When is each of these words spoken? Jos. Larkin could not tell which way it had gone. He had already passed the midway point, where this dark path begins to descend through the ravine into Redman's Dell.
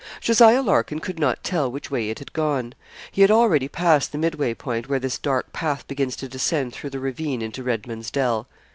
Jos. 0.19 0.39
Larkin 0.41 0.97
could 0.97 1.19
not 1.19 1.43
tell 1.43 1.69
which 1.71 1.91
way 1.91 2.09
it 2.09 2.17
had 2.17 2.33
gone. 2.33 2.73
He 3.11 3.21
had 3.21 3.29
already 3.29 3.67
passed 3.67 4.11
the 4.11 4.17
midway 4.17 4.55
point, 4.55 4.89
where 4.89 4.97
this 4.97 5.19
dark 5.19 5.53
path 5.53 5.87
begins 5.87 6.15
to 6.15 6.27
descend 6.27 6.73
through 6.73 6.89
the 6.89 6.99
ravine 6.99 7.43
into 7.43 7.61
Redman's 7.61 8.09
Dell. 8.09 8.47